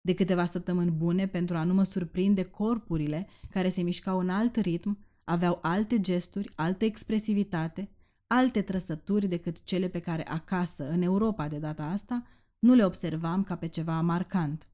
De 0.00 0.14
câteva 0.14 0.46
săptămâni 0.46 0.90
bune 0.90 1.26
pentru 1.26 1.56
a 1.56 1.64
nu 1.64 1.74
mă 1.74 1.82
surprinde 1.82 2.42
corpurile 2.42 3.28
care 3.50 3.68
se 3.68 3.82
mișcau 3.82 4.18
în 4.18 4.28
alt 4.28 4.56
ritm, 4.56 4.98
aveau 5.24 5.58
alte 5.62 6.00
gesturi, 6.00 6.52
altă 6.54 6.84
expresivitate, 6.84 7.90
alte 8.26 8.62
trăsături 8.62 9.26
decât 9.26 9.64
cele 9.64 9.88
pe 9.88 9.98
care 9.98 10.28
acasă, 10.28 10.90
în 10.90 11.02
Europa 11.02 11.48
de 11.48 11.58
data 11.58 11.84
asta, 11.84 12.26
nu 12.58 12.74
le 12.74 12.84
observam 12.84 13.42
ca 13.42 13.56
pe 13.56 13.66
ceva 13.66 14.00
marcant. 14.00 14.68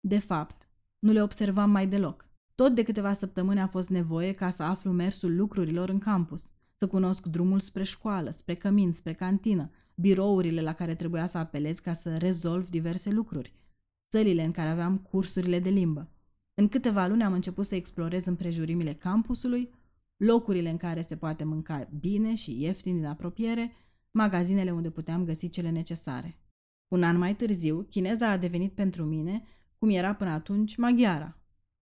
De 0.00 0.18
fapt, 0.18 0.68
nu 0.98 1.12
le 1.12 1.22
observam 1.22 1.70
mai 1.70 1.86
deloc. 1.86 2.24
Tot 2.54 2.74
de 2.74 2.82
câteva 2.82 3.12
săptămâni 3.12 3.60
a 3.60 3.66
fost 3.66 3.88
nevoie 3.88 4.32
ca 4.32 4.50
să 4.50 4.62
aflu 4.62 4.90
mersul 4.90 5.36
lucrurilor 5.36 5.88
în 5.88 5.98
campus, 5.98 6.44
să 6.76 6.86
cunosc 6.86 7.26
drumul 7.26 7.60
spre 7.60 7.82
școală, 7.82 8.30
spre 8.30 8.54
cămin, 8.54 8.92
spre 8.92 9.12
cantină, 9.12 9.70
birourile 9.94 10.60
la 10.62 10.72
care 10.72 10.94
trebuia 10.94 11.26
să 11.26 11.38
apelez 11.38 11.78
ca 11.78 11.92
să 11.92 12.16
rezolv 12.16 12.68
diverse 12.68 13.10
lucruri, 13.10 13.52
sălile 14.08 14.44
în 14.44 14.50
care 14.50 14.68
aveam 14.68 14.98
cursurile 14.98 15.58
de 15.58 15.68
limbă. 15.68 16.10
În 16.54 16.68
câteva 16.68 17.06
luni 17.06 17.22
am 17.22 17.32
început 17.32 17.66
să 17.66 17.74
explorez 17.74 18.26
împrejurimile 18.26 18.94
campusului, 18.94 19.70
locurile 20.16 20.70
în 20.70 20.76
care 20.76 21.00
se 21.00 21.16
poate 21.16 21.44
mânca 21.44 21.88
bine 22.00 22.34
și 22.34 22.62
ieftin 22.62 22.96
din 22.96 23.06
apropiere, 23.06 23.72
magazinele 24.10 24.70
unde 24.70 24.90
puteam 24.90 25.24
găsi 25.24 25.48
cele 25.48 25.70
necesare. 25.70 26.38
Un 26.88 27.02
an 27.02 27.18
mai 27.18 27.34
târziu, 27.34 27.86
chineza 27.90 28.28
a 28.28 28.36
devenit 28.36 28.72
pentru 28.72 29.04
mine, 29.04 29.42
cum 29.78 29.90
era 29.90 30.14
până 30.14 30.30
atunci, 30.30 30.76
maghiara. 30.76 31.36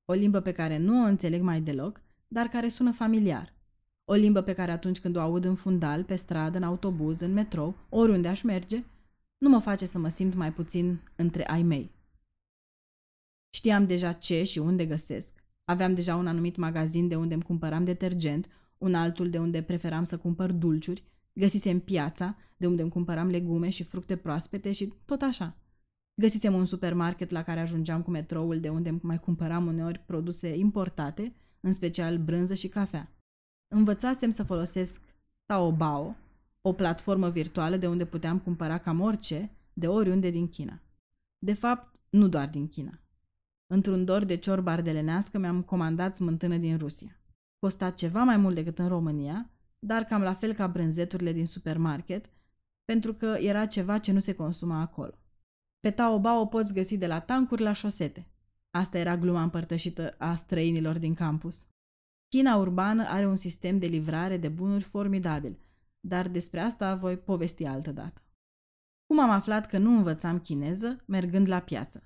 O 0.04 0.12
limbă 0.12 0.40
pe 0.40 0.52
care 0.52 0.78
nu 0.78 1.02
o 1.02 1.06
înțeleg 1.06 1.42
mai 1.42 1.60
deloc, 1.60 2.00
dar 2.28 2.46
care 2.46 2.68
sună 2.68 2.92
familiar. 2.92 3.52
O 4.04 4.14
limbă 4.14 4.40
pe 4.40 4.52
care 4.52 4.70
atunci 4.70 5.00
când 5.00 5.16
o 5.16 5.20
aud 5.20 5.44
în 5.44 5.54
fundal, 5.54 6.04
pe 6.04 6.14
stradă, 6.14 6.56
în 6.56 6.62
autobuz, 6.62 7.20
în 7.20 7.32
metrou, 7.32 7.76
oriunde 7.88 8.28
aș 8.28 8.42
merge, 8.42 8.84
nu 9.38 9.48
mă 9.48 9.58
face 9.58 9.86
să 9.86 9.98
mă 9.98 10.08
simt 10.08 10.34
mai 10.34 10.52
puțin 10.52 11.00
între 11.16 11.46
ai 11.46 11.62
mei. 11.62 11.93
Știam 13.54 13.86
deja 13.86 14.12
ce 14.12 14.42
și 14.42 14.58
unde 14.58 14.86
găsesc. 14.86 15.28
Aveam 15.64 15.94
deja 15.94 16.16
un 16.16 16.26
anumit 16.26 16.56
magazin 16.56 17.08
de 17.08 17.16
unde 17.16 17.34
îmi 17.34 17.42
cumpăram 17.42 17.84
detergent, 17.84 18.48
un 18.78 18.94
altul 18.94 19.30
de 19.30 19.38
unde 19.38 19.62
preferam 19.62 20.02
să 20.04 20.18
cumpăr 20.18 20.52
dulciuri, 20.52 21.04
găsisem 21.32 21.80
piața, 21.80 22.36
de 22.56 22.66
unde 22.66 22.82
îmi 22.82 22.90
cumpăram 22.90 23.28
legume 23.28 23.68
și 23.68 23.82
fructe 23.82 24.16
proaspete 24.16 24.72
și 24.72 24.92
tot 25.04 25.22
așa. 25.22 25.56
Găsisem 26.14 26.54
un 26.54 26.64
supermarket 26.64 27.30
la 27.30 27.42
care 27.42 27.60
ajungeam 27.60 28.02
cu 28.02 28.10
metroul, 28.10 28.60
de 28.60 28.68
unde 28.68 28.98
mai 29.02 29.20
cumpăram 29.20 29.66
uneori 29.66 29.98
produse 30.06 30.56
importate, 30.56 31.34
în 31.60 31.72
special 31.72 32.18
brânză 32.18 32.54
și 32.54 32.68
cafea. 32.68 33.12
Învățasem 33.68 34.30
să 34.30 34.42
folosesc 34.42 35.00
Taobao, 35.46 36.16
o 36.60 36.72
platformă 36.72 37.30
virtuală 37.30 37.76
de 37.76 37.86
unde 37.86 38.04
puteam 38.04 38.38
cumpăra 38.38 38.78
cam 38.78 39.00
orice, 39.00 39.50
de 39.72 39.86
oriunde 39.86 40.30
din 40.30 40.48
China. 40.48 40.80
De 41.38 41.52
fapt, 41.52 41.98
nu 42.10 42.28
doar 42.28 42.48
din 42.48 42.68
China. 42.68 42.98
Într-un 43.74 44.04
dor 44.04 44.24
de 44.24 44.34
ciorbă 44.34 44.70
ardelenească 44.70 45.38
mi-am 45.38 45.62
comandat 45.62 46.14
smântână 46.16 46.56
din 46.56 46.78
Rusia. 46.78 47.20
Costa 47.58 47.90
ceva 47.90 48.22
mai 48.22 48.36
mult 48.36 48.54
decât 48.54 48.78
în 48.78 48.88
România, 48.88 49.50
dar 49.78 50.04
cam 50.04 50.22
la 50.22 50.34
fel 50.34 50.52
ca 50.52 50.66
brânzeturile 50.66 51.32
din 51.32 51.46
supermarket, 51.46 52.30
pentru 52.84 53.14
că 53.14 53.26
era 53.26 53.66
ceva 53.66 53.98
ce 53.98 54.12
nu 54.12 54.18
se 54.18 54.34
consuma 54.34 54.80
acolo. 54.80 55.18
Pe 55.80 55.90
Taobao 55.90 56.40
o 56.40 56.46
poți 56.46 56.74
găsi 56.74 56.98
de 56.98 57.06
la 57.06 57.20
tancuri 57.20 57.62
la 57.62 57.72
șosete. 57.72 58.26
Asta 58.70 58.98
era 58.98 59.16
gluma 59.16 59.42
împărtășită 59.42 60.14
a 60.18 60.34
străinilor 60.34 60.98
din 60.98 61.14
campus. 61.14 61.66
China 62.28 62.56
urbană 62.56 63.04
are 63.06 63.26
un 63.26 63.36
sistem 63.36 63.78
de 63.78 63.86
livrare 63.86 64.36
de 64.36 64.48
bunuri 64.48 64.84
formidabil, 64.84 65.58
dar 66.00 66.28
despre 66.28 66.60
asta 66.60 66.94
voi 66.94 67.16
povesti 67.16 67.64
altă 67.64 67.92
dată. 67.92 68.22
Cum 69.06 69.20
am 69.20 69.30
aflat 69.30 69.66
că 69.66 69.78
nu 69.78 69.96
învățam 69.96 70.40
chineză 70.40 71.02
mergând 71.06 71.48
la 71.48 71.60
piață? 71.60 72.02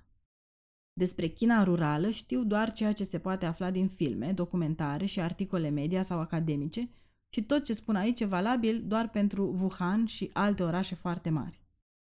Despre 0.98 1.26
China 1.26 1.64
rurală 1.64 2.10
știu 2.10 2.44
doar 2.44 2.72
ceea 2.72 2.92
ce 2.92 3.04
se 3.04 3.18
poate 3.18 3.46
afla 3.46 3.70
din 3.70 3.88
filme, 3.88 4.32
documentare 4.32 5.04
și 5.04 5.20
articole 5.20 5.68
media 5.68 6.02
sau 6.02 6.20
academice 6.20 6.88
și 7.28 7.42
tot 7.42 7.64
ce 7.64 7.72
spun 7.72 7.96
aici 7.96 8.20
e 8.20 8.24
valabil 8.24 8.84
doar 8.86 9.10
pentru 9.10 9.56
Wuhan 9.60 10.06
și 10.06 10.30
alte 10.32 10.62
orașe 10.62 10.94
foarte 10.94 11.30
mari. 11.30 11.60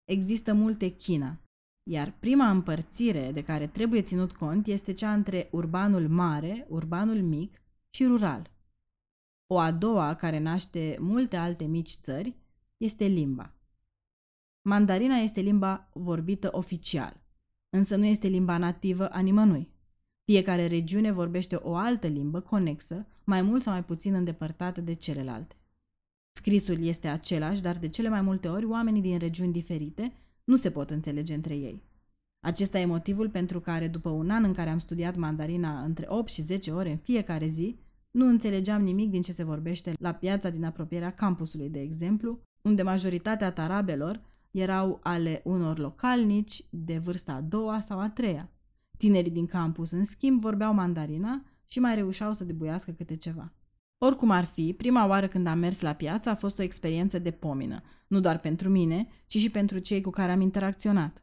Există 0.05 0.55
multe 0.55 0.89
China, 0.89 1.41
iar 1.83 2.15
prima 2.19 2.51
împărțire 2.51 3.33
de 3.33 3.43
care 3.43 3.67
trebuie 3.67 4.03
ținut 4.03 4.33
cont 4.33 4.67
este 4.67 4.93
cea 4.93 5.13
între 5.13 5.49
urbanul 5.53 6.09
mare, 6.09 6.67
urbanul 6.69 7.23
mic 7.23 7.63
și 7.91 8.05
rural. 8.05 8.51
O 9.47 9.59
a 9.59 9.73
doua, 9.73 10.15
care 10.15 10.39
naște 10.39 10.97
multe 11.01 11.37
alte 11.37 11.65
mici 11.65 11.93
țări, 12.01 12.37
este 12.77 13.05
limba. 13.05 13.55
Mandarina 14.63 15.17
este 15.17 15.41
limba 15.41 15.89
vorbită 15.93 16.49
oficial, 16.53 17.20
însă 17.71 17.97
nu 17.97 18.05
este 18.05 18.29
limba 18.29 18.59
nativă 18.59 19.09
a 19.09 19.21
nimănui. 19.21 19.69
Fiecare 20.25 20.67
regiune 20.67 21.13
vorbește 21.13 21.57
o 21.57 21.75
altă 21.75 22.07
limbă 22.07 22.41
conexă, 22.41 23.07
mai 23.25 23.43
mult 23.43 23.63
sau 23.63 23.73
mai 23.73 23.85
puțin 23.85 24.15
îndepărtată 24.15 24.81
de 24.81 24.93
celelalte. 24.93 25.55
Scrisul 26.33 26.85
este 26.85 27.09
același, 27.09 27.63
dar 27.63 27.79
de 27.79 27.89
cele 27.89 28.09
mai 28.09 28.21
multe 28.21 28.49
ori 28.49 28.65
oamenii 28.65 29.03
din 29.03 29.19
regiuni 29.19 29.53
diferite 29.53 30.13
nu 30.45 30.57
se 30.57 30.71
pot 30.71 30.91
înțelege 30.91 31.35
între 31.35 31.55
ei. 31.55 31.83
Acesta 32.41 32.79
e 32.79 32.85
motivul 32.85 33.29
pentru 33.29 33.61
care, 33.61 33.89
după 33.89 34.09
un 34.09 34.31
an 34.31 34.45
în 34.45 34.53
care 34.53 34.71
am 34.71 34.79
studiat 34.79 35.17
mandarina 35.17 35.83
între 35.83 36.07
8 36.09 36.31
și 36.31 36.43
10 36.43 36.73
ore 36.73 36.91
în 36.91 36.97
fiecare 36.97 37.47
zi, 37.47 37.79
nu 38.11 38.27
înțelegeam 38.27 38.83
nimic 38.83 39.11
din 39.11 39.23
ce 39.23 39.33
se 39.33 39.45
vorbește 39.45 39.93
la 39.99 40.13
piața 40.13 40.51
din 40.51 40.65
apropierea 40.65 41.15
campusului, 41.15 41.69
de 41.69 41.81
exemplu, 41.81 42.39
unde 42.63 42.83
majoritatea 42.83 43.53
tarabelor 43.53 44.21
erau 44.51 45.01
ale 45.03 45.41
unor 45.45 45.79
localnici 45.79 46.65
de 46.71 46.99
vârsta 46.99 47.33
a 47.33 47.41
doua 47.41 47.81
sau 47.81 48.01
a 48.01 48.09
treia. 48.09 48.51
Tinerii 48.99 49.31
din 49.31 49.47
campus, 49.47 49.91
în 49.91 50.05
schimb, 50.05 50.41
vorbeau 50.41 50.75
mandarina 50.75 51.45
și 51.67 51.79
mai 51.79 51.95
reușeau 51.95 52.33
să 52.33 52.45
debuiască 52.45 52.91
câte 52.91 53.17
ceva. 53.17 53.53
Oricum 53.99 54.31
ar 54.31 54.45
fi, 54.45 54.75
prima 54.77 55.07
oară 55.07 55.29
când 55.29 55.47
am 55.47 55.59
mers 55.59 55.81
la 55.81 55.93
piață 55.93 56.29
a 56.29 56.35
fost 56.35 56.59
o 56.59 56.63
experiență 56.63 57.19
de 57.19 57.31
pomină, 57.31 57.83
nu 58.07 58.21
doar 58.21 58.39
pentru 58.39 58.69
mine, 58.69 59.09
ci 59.27 59.37
și 59.37 59.51
pentru 59.51 59.79
cei 59.79 60.01
cu 60.01 60.11
care 60.11 60.33
am 60.33 60.41
interacționat. 60.41 61.23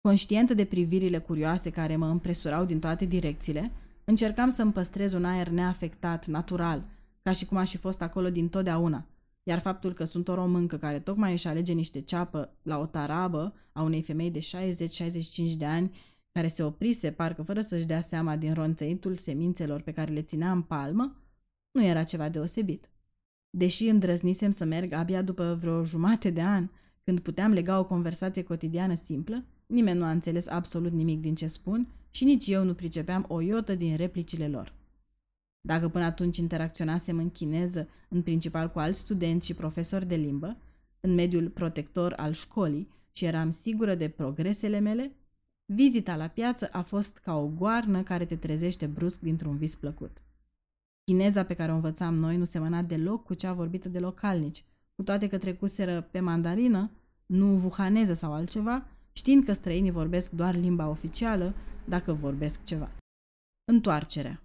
Conștientă 0.00 0.54
de 0.54 0.64
privirile 0.64 1.18
curioase 1.18 1.70
care 1.70 1.96
mă 1.96 2.06
împresurau 2.06 2.64
din 2.64 2.78
toate 2.78 3.04
direcțiile, 3.04 3.72
încercam 4.04 4.48
să-mi 4.48 4.72
păstrez 4.72 5.12
un 5.12 5.24
aer 5.24 5.48
neafectat, 5.48 6.26
natural, 6.26 6.84
ca 7.22 7.32
și 7.32 7.46
cum 7.46 7.56
aș 7.56 7.70
fi 7.70 7.76
fost 7.76 8.02
acolo 8.02 8.30
din 8.30 8.48
totdeauna. 8.48 9.06
Iar 9.50 9.58
faptul 9.58 9.92
că 9.92 10.04
sunt 10.04 10.28
o 10.28 10.34
româncă 10.34 10.76
care 10.76 10.98
tocmai 10.98 11.32
își 11.32 11.48
alege 11.48 11.72
niște 11.72 12.00
ceapă 12.00 12.56
la 12.62 12.78
o 12.78 12.86
tarabă 12.86 13.54
a 13.72 13.82
unei 13.82 14.02
femei 14.02 14.30
de 14.30 14.38
60-65 14.38 15.56
de 15.56 15.64
ani, 15.64 15.90
care 16.32 16.46
se 16.46 16.62
oprise 16.62 17.10
parcă 17.10 17.42
fără 17.42 17.60
să-și 17.60 17.86
dea 17.86 18.00
seama 18.00 18.36
din 18.36 18.54
ronțăitul 18.54 19.16
semințelor 19.16 19.80
pe 19.80 19.92
care 19.92 20.12
le 20.12 20.22
ținea 20.22 20.52
în 20.52 20.62
palmă, 20.62 21.16
nu 21.70 21.84
era 21.84 22.02
ceva 22.02 22.28
deosebit. 22.28 22.90
Deși 23.50 23.88
îndrăznisem 23.88 24.50
să 24.50 24.64
merg 24.64 24.92
abia 24.92 25.22
după 25.22 25.56
vreo 25.60 25.84
jumate 25.84 26.30
de 26.30 26.42
an, 26.42 26.68
când 27.04 27.20
puteam 27.20 27.52
lega 27.52 27.78
o 27.78 27.84
conversație 27.84 28.42
cotidiană 28.42 28.94
simplă, 28.94 29.44
nimeni 29.66 29.98
nu 29.98 30.04
a 30.04 30.10
înțeles 30.10 30.46
absolut 30.46 30.92
nimic 30.92 31.20
din 31.20 31.34
ce 31.34 31.46
spun 31.46 31.88
și 32.10 32.24
nici 32.24 32.46
eu 32.46 32.64
nu 32.64 32.74
pricepeam 32.74 33.24
o 33.28 33.40
iotă 33.40 33.74
din 33.74 33.96
replicile 33.96 34.48
lor. 34.48 34.79
Dacă 35.60 35.88
până 35.88 36.04
atunci 36.04 36.36
interacționasem 36.36 37.18
în 37.18 37.30
chineză, 37.30 37.88
în 38.08 38.22
principal 38.22 38.70
cu 38.70 38.78
alți 38.78 38.98
studenți 38.98 39.46
și 39.46 39.54
profesori 39.54 40.06
de 40.06 40.14
limbă, 40.14 40.56
în 41.00 41.14
mediul 41.14 41.48
protector 41.48 42.12
al 42.16 42.32
școlii 42.32 42.88
și 43.12 43.24
eram 43.24 43.50
sigură 43.50 43.94
de 43.94 44.08
progresele 44.08 44.78
mele, 44.78 45.16
vizita 45.64 46.16
la 46.16 46.26
piață 46.26 46.68
a 46.72 46.82
fost 46.82 47.18
ca 47.18 47.36
o 47.36 47.46
goarnă 47.46 48.02
care 48.02 48.24
te 48.24 48.36
trezește 48.36 48.86
brusc 48.86 49.20
dintr-un 49.20 49.56
vis 49.56 49.74
plăcut. 49.74 50.22
Chineza 51.04 51.44
pe 51.44 51.54
care 51.54 51.72
o 51.72 51.74
învățam 51.74 52.14
noi 52.14 52.36
nu 52.36 52.44
semăna 52.44 52.82
deloc 52.82 53.24
cu 53.24 53.34
cea 53.34 53.52
vorbită 53.52 53.88
de 53.88 53.98
localnici, 53.98 54.64
cu 54.94 55.02
toate 55.02 55.28
că 55.28 55.38
trecuseră 55.38 56.00
pe 56.00 56.20
mandarină, 56.20 56.90
nu 57.26 57.46
vuhaneză 57.56 58.12
sau 58.12 58.32
altceva, 58.32 58.86
știind 59.12 59.44
că 59.44 59.52
străinii 59.52 59.90
vorbesc 59.90 60.30
doar 60.30 60.54
limba 60.54 60.88
oficială, 60.88 61.54
dacă 61.84 62.12
vorbesc 62.12 62.64
ceva. 62.64 62.90
Întoarcerea 63.64 64.40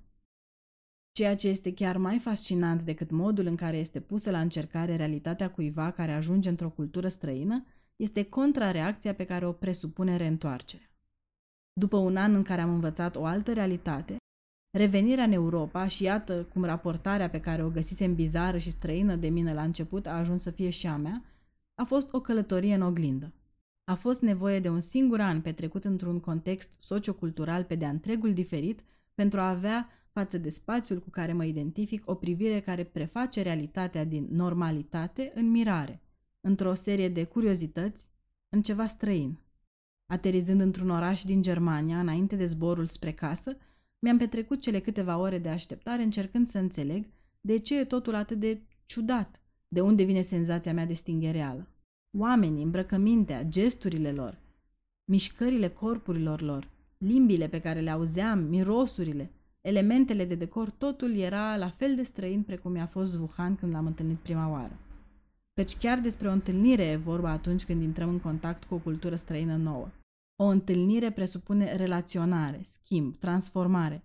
Ceea 1.15 1.35
ce 1.35 1.47
este 1.47 1.73
chiar 1.73 1.97
mai 1.97 2.19
fascinant 2.19 2.83
decât 2.83 3.11
modul 3.11 3.45
în 3.45 3.55
care 3.55 3.77
este 3.77 3.99
pusă 3.99 4.31
la 4.31 4.39
încercare 4.39 4.95
realitatea 4.95 5.51
cuiva 5.51 5.91
care 5.91 6.11
ajunge 6.11 6.49
într-o 6.49 6.69
cultură 6.69 7.07
străină, 7.07 7.65
este 7.95 8.23
contrareacția 8.23 9.13
pe 9.13 9.25
care 9.25 9.45
o 9.45 9.51
presupune 9.51 10.17
reîntoarcerea. 10.17 10.89
După 11.73 11.97
un 11.97 12.15
an 12.17 12.33
în 12.33 12.43
care 12.43 12.61
am 12.61 12.69
învățat 12.69 13.15
o 13.15 13.25
altă 13.25 13.53
realitate, 13.53 14.17
Revenirea 14.77 15.23
în 15.23 15.31
Europa 15.31 15.87
și 15.87 16.03
iată 16.03 16.43
cum 16.43 16.63
raportarea 16.63 17.29
pe 17.29 17.39
care 17.39 17.63
o 17.63 17.69
găsisem 17.69 18.15
bizară 18.15 18.57
și 18.57 18.71
străină 18.71 19.15
de 19.15 19.29
mine 19.29 19.53
la 19.53 19.63
început 19.63 20.07
a 20.07 20.17
ajuns 20.17 20.41
să 20.41 20.51
fie 20.51 20.69
și 20.69 20.87
a 20.87 20.95
mea, 20.95 21.23
a 21.75 21.83
fost 21.83 22.13
o 22.13 22.21
călătorie 22.21 22.75
în 22.75 22.81
oglindă. 22.81 23.33
a 23.83 23.95
fost 23.95 24.21
nevoie 24.21 24.59
de 24.59 24.69
un 24.69 24.79
singur 24.79 25.19
an 25.19 25.41
petrecut 25.41 25.85
într-un 25.85 26.19
context 26.19 26.71
sociocultural 26.79 27.63
pe 27.63 27.75
de-a 27.75 27.89
întregul 27.89 28.33
diferit 28.33 28.83
pentru 29.13 29.39
a 29.39 29.49
avea 29.49 29.89
față 30.15 30.37
de 30.37 30.49
spațiul 30.49 30.99
cu 30.99 31.09
care 31.09 31.33
mă 31.33 31.45
identific 31.45 32.09
o 32.09 32.15
privire 32.15 32.59
care 32.59 32.83
preface 32.83 33.41
realitatea 33.41 34.03
din 34.03 34.27
normalitate 34.31 35.31
în 35.35 35.51
mirare, 35.51 36.01
într-o 36.41 36.73
serie 36.73 37.09
de 37.09 37.23
curiozități, 37.23 38.09
în 38.49 38.61
ceva 38.61 38.87
străin. 38.87 39.37
Aterizând 40.05 40.61
într-un 40.61 40.89
oraș 40.89 41.23
din 41.23 41.41
Germania, 41.41 41.99
înainte 41.99 42.35
de 42.35 42.45
zborul 42.45 42.85
spre 42.85 43.11
casă, 43.11 43.57
mi-am 43.99 44.17
petrecut 44.17 44.61
cele 44.61 44.79
câteva 44.79 45.17
ore 45.17 45.37
de 45.37 45.49
așteptare 45.49 46.03
încercând 46.03 46.47
să 46.47 46.57
înțeleg 46.57 47.07
de 47.41 47.57
ce 47.57 47.79
e 47.79 47.85
totul 47.85 48.15
atât 48.15 48.39
de 48.39 48.61
ciudat, 48.85 49.41
de 49.67 49.81
unde 49.81 50.03
vine 50.03 50.21
senzația 50.21 50.73
mea 50.73 50.85
de 50.85 50.93
stinghereală. 50.93 51.67
Oamenii, 52.17 52.63
îmbrăcămintea, 52.63 53.43
gesturile 53.43 54.11
lor, 54.11 54.39
mișcările 55.05 55.69
corpurilor 55.69 56.41
lor, 56.41 56.71
limbile 56.97 57.47
pe 57.47 57.61
care 57.61 57.79
le 57.79 57.89
auzeam, 57.89 58.39
mirosurile, 58.39 59.31
elementele 59.65 60.25
de 60.25 60.35
decor, 60.35 60.69
totul 60.69 61.15
era 61.15 61.57
la 61.57 61.69
fel 61.69 61.95
de 61.95 62.03
străin 62.03 62.41
precum 62.41 62.71
mi-a 62.71 62.85
fost 62.85 63.19
Wuhan 63.19 63.55
când 63.55 63.73
l-am 63.73 63.85
întâlnit 63.85 64.17
prima 64.17 64.49
oară. 64.49 64.79
Căci 65.53 65.77
chiar 65.77 65.99
despre 65.99 66.27
o 66.27 66.31
întâlnire 66.31 66.83
e 66.83 66.95
vorba 66.95 67.29
atunci 67.29 67.65
când 67.65 67.81
intrăm 67.81 68.09
în 68.09 68.19
contact 68.19 68.63
cu 68.63 68.73
o 68.73 68.77
cultură 68.77 69.15
străină 69.15 69.55
nouă. 69.55 69.89
O 70.35 70.45
întâlnire 70.45 71.11
presupune 71.11 71.75
relaționare, 71.75 72.61
schimb, 72.63 73.15
transformare, 73.15 74.03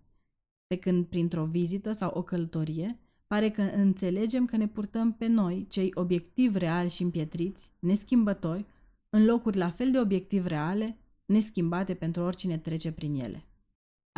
pe 0.67 0.76
când 0.76 1.07
printr-o 1.07 1.45
vizită 1.45 1.93
sau 1.93 2.12
o 2.14 2.23
călătorie 2.23 2.99
pare 3.26 3.50
că 3.50 3.62
înțelegem 3.62 4.45
că 4.45 4.57
ne 4.57 4.67
purtăm 4.67 5.12
pe 5.12 5.26
noi, 5.26 5.67
cei 5.69 5.90
obiectiv 5.95 6.57
reali 6.57 6.90
și 6.90 7.02
împietriți, 7.02 7.71
neschimbători, 7.79 8.64
în 9.11 9.25
locuri 9.25 9.57
la 9.57 9.71
fel 9.71 9.90
de 9.90 9.99
obiectiv 9.99 10.47
reale, 10.47 10.99
neschimbate 11.25 11.95
pentru 11.95 12.23
oricine 12.23 12.59
trece 12.59 12.93
prin 12.93 13.14
ele. 13.14 13.45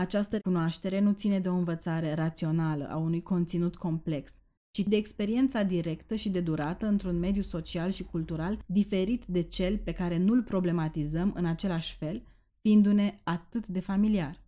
Această 0.03 0.41
cunoaștere 0.41 1.01
nu 1.01 1.13
ține 1.13 1.41
de 1.41 1.49
o 1.49 1.55
învățare 1.55 2.15
rațională 2.15 2.89
a 2.89 2.97
unui 2.97 3.23
conținut 3.23 3.77
complex, 3.77 4.33
ci 4.71 4.79
de 4.81 4.97
experiența 4.97 5.63
directă 5.63 6.15
și 6.15 6.31
de 6.31 6.41
durată 6.41 6.87
într-un 6.87 7.19
mediu 7.19 7.43
social 7.43 7.91
și 7.91 8.05
cultural 8.05 8.59
diferit 8.67 9.25
de 9.27 9.41
cel 9.41 9.79
pe 9.79 9.93
care 9.93 10.17
nu-l 10.19 10.43
problematizăm 10.43 11.33
în 11.37 11.45
același 11.45 11.97
fel, 11.97 12.23
fiindu-ne 12.61 13.21
atât 13.23 13.67
de 13.67 13.81
familiar. 13.81 14.43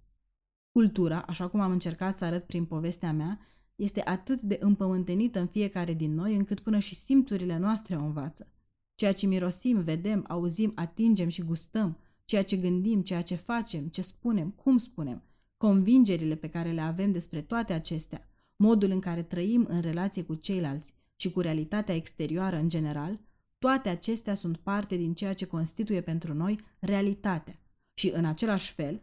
Cultura, 0.73 1.23
așa 1.27 1.49
cum 1.49 1.61
am 1.61 1.71
încercat 1.71 2.19
să 2.19 2.25
arăt 2.25 2.45
prin 2.45 2.65
povestea 2.65 3.13
mea, 3.13 3.39
este 3.77 4.03
atât 4.05 4.43
de 4.43 4.57
împământenită 4.61 5.39
în 5.41 5.47
fiecare 5.47 5.93
din 5.93 6.15
noi 6.15 6.35
încât 6.35 6.61
până 6.61 6.79
și 6.79 6.95
simțurile 6.95 7.59
noastre 7.59 7.97
o 7.97 8.05
învață. 8.05 8.53
Ceea 8.95 9.13
ce 9.13 9.27
mirosim, 9.27 9.81
vedem, 9.81 10.25
auzim, 10.29 10.73
atingem 10.75 11.29
și 11.29 11.43
gustăm, 11.43 11.99
ceea 12.25 12.45
ce 12.45 12.57
gândim, 12.57 13.03
ceea 13.03 13.23
ce 13.23 13.35
facem, 13.35 13.89
ce 13.89 14.03
spunem, 14.03 14.51
cum 14.51 14.77
spunem, 14.77 15.23
convingerile 15.65 16.35
pe 16.35 16.49
care 16.49 16.71
le 16.71 16.81
avem 16.81 17.13
despre 17.13 17.41
toate 17.41 17.73
acestea, 17.73 18.29
modul 18.57 18.91
în 18.91 19.01
care 19.01 19.23
trăim 19.23 19.67
în 19.69 19.81
relație 19.81 20.23
cu 20.23 20.35
ceilalți 20.35 20.93
și 21.17 21.31
cu 21.31 21.41
realitatea 21.41 21.95
exterioară 21.95 22.57
în 22.57 22.69
general, 22.69 23.21
toate 23.59 23.89
acestea 23.89 24.35
sunt 24.35 24.57
parte 24.57 24.97
din 24.97 25.15
ceea 25.15 25.33
ce 25.33 25.47
constituie 25.47 26.01
pentru 26.01 26.35
noi 26.35 26.59
realitatea 26.79 27.59
și, 27.95 28.09
în 28.09 28.25
același 28.25 28.73
fel, 28.73 29.01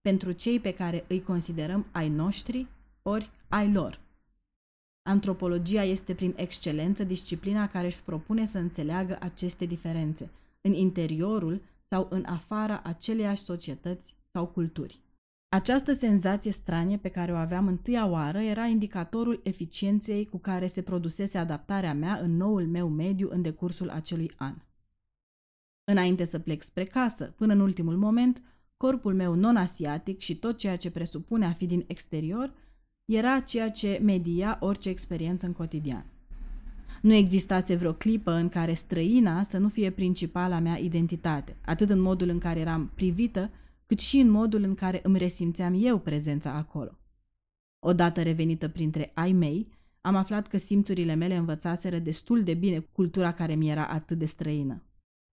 pentru 0.00 0.32
cei 0.32 0.60
pe 0.60 0.72
care 0.72 1.04
îi 1.08 1.22
considerăm 1.22 1.86
ai 1.92 2.08
noștri 2.08 2.66
ori 3.02 3.30
ai 3.48 3.72
lor. 3.72 4.00
Antropologia 5.02 5.82
este 5.82 6.14
prin 6.14 6.34
excelență 6.36 7.04
disciplina 7.04 7.68
care 7.68 7.86
își 7.86 8.02
propune 8.02 8.46
să 8.46 8.58
înțeleagă 8.58 9.16
aceste 9.20 9.64
diferențe, 9.64 10.30
în 10.60 10.72
interiorul 10.72 11.62
sau 11.88 12.06
în 12.10 12.24
afara 12.24 12.80
aceleiași 12.84 13.42
societăți 13.42 14.14
sau 14.30 14.46
culturi. 14.46 15.02
Această 15.54 15.92
senzație 15.92 16.50
stranie 16.50 16.96
pe 16.96 17.08
care 17.08 17.32
o 17.32 17.36
aveam 17.36 17.66
întâia 17.66 18.06
oară 18.06 18.38
era 18.38 18.64
indicatorul 18.64 19.40
eficienței 19.42 20.26
cu 20.26 20.38
care 20.38 20.66
se 20.66 20.82
produsese 20.82 21.38
adaptarea 21.38 21.94
mea 21.94 22.18
în 22.22 22.36
noul 22.36 22.66
meu 22.66 22.88
mediu 22.88 23.28
în 23.30 23.42
decursul 23.42 23.90
acelui 23.90 24.30
an. 24.36 24.54
Înainte 25.84 26.24
să 26.24 26.38
plec 26.38 26.62
spre 26.62 26.84
casă, 26.84 27.24
până 27.36 27.52
în 27.52 27.60
ultimul 27.60 27.96
moment, 27.96 28.42
corpul 28.76 29.14
meu 29.14 29.34
non-asiatic 29.34 30.18
și 30.18 30.36
tot 30.36 30.58
ceea 30.58 30.76
ce 30.76 30.90
presupune 30.90 31.46
a 31.46 31.52
fi 31.52 31.66
din 31.66 31.84
exterior 31.86 32.52
era 33.04 33.40
ceea 33.40 33.70
ce 33.70 34.00
media 34.02 34.58
orice 34.60 34.88
experiență 34.88 35.46
în 35.46 35.52
cotidian. 35.52 36.06
Nu 37.02 37.12
existase 37.12 37.74
vreo 37.74 37.92
clipă 37.92 38.32
în 38.32 38.48
care 38.48 38.72
străina 38.72 39.42
să 39.42 39.58
nu 39.58 39.68
fie 39.68 39.90
principala 39.90 40.58
mea 40.58 40.78
identitate, 40.78 41.56
atât 41.64 41.90
în 41.90 42.00
modul 42.00 42.28
în 42.28 42.38
care 42.38 42.60
eram 42.60 42.90
privită, 42.94 43.50
cât 43.86 43.98
și 43.98 44.18
în 44.18 44.30
modul 44.30 44.62
în 44.62 44.74
care 44.74 45.00
îmi 45.02 45.18
resimțeam 45.18 45.74
eu 45.76 45.98
prezența 45.98 46.52
acolo. 46.52 46.98
Odată 47.86 48.22
revenită 48.22 48.68
printre 48.68 49.10
ai 49.14 49.32
mei, 49.32 49.68
am 50.00 50.14
aflat 50.14 50.46
că 50.46 50.56
simțurile 50.56 51.14
mele 51.14 51.36
învățaseră 51.36 51.98
destul 51.98 52.42
de 52.42 52.54
bine 52.54 52.78
cultura 52.78 53.32
care 53.32 53.54
mi 53.54 53.70
era 53.70 53.86
atât 53.86 54.18
de 54.18 54.24
străină. 54.24 54.82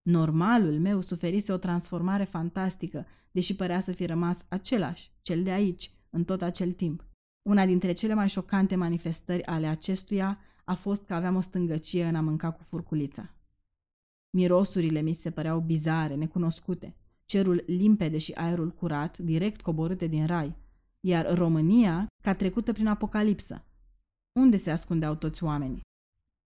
Normalul 0.01 0.79
meu 0.79 1.01
suferise 1.01 1.53
o 1.53 1.57
transformare 1.57 2.23
fantastică, 2.23 3.05
deși 3.31 3.55
părea 3.55 3.79
să 3.79 3.91
fi 3.91 4.05
rămas 4.05 4.45
același, 4.49 5.11
cel 5.21 5.43
de 5.43 5.51
aici, 5.51 5.91
în 6.09 6.23
tot 6.23 6.41
acel 6.41 6.71
timp. 6.71 7.05
Una 7.49 7.65
dintre 7.65 7.91
cele 7.91 8.13
mai 8.13 8.29
șocante 8.29 8.75
manifestări 8.75 9.45
ale 9.45 9.67
acestuia 9.67 10.39
a 10.63 10.73
fost 10.73 11.05
că 11.05 11.13
aveam 11.13 11.35
o 11.35 11.41
stângăcie 11.41 12.05
în 12.05 12.15
a 12.15 12.21
mânca 12.21 12.51
cu 12.51 12.63
furculița. 12.63 13.35
Mirosurile 14.29 15.01
mi 15.01 15.13
se 15.13 15.31
păreau 15.31 15.59
bizare, 15.59 16.15
necunoscute 16.15 16.95
cerul 17.31 17.63
limpede 17.67 18.17
și 18.17 18.31
aerul 18.31 18.71
curat, 18.71 19.17
direct 19.17 19.61
coborâte 19.61 20.07
din 20.07 20.25
rai, 20.25 20.55
iar 20.99 21.37
România 21.37 22.07
ca 22.23 22.33
trecută 22.33 22.73
prin 22.73 22.87
apocalipsă. 22.87 23.65
Unde 24.39 24.57
se 24.57 24.71
ascundeau 24.71 25.15
toți 25.15 25.43
oamenii? 25.43 25.81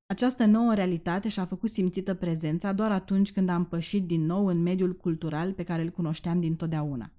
Această 0.05 0.45
nouă 0.45 0.73
realitate 0.73 1.29
și-a 1.29 1.45
făcut 1.45 1.69
simțită 1.69 2.13
prezența 2.13 2.73
doar 2.73 2.91
atunci 2.91 3.31
când 3.31 3.49
am 3.49 3.65
pășit 3.65 4.07
din 4.07 4.25
nou 4.25 4.45
în 4.45 4.61
mediul 4.61 4.95
cultural 4.95 5.53
pe 5.53 5.63
care 5.63 5.81
îl 5.81 5.89
cunoșteam 5.89 6.39
din 6.39 6.55
totdeauna. 6.55 7.11